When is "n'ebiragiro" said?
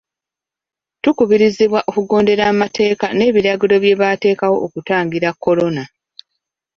3.17-3.75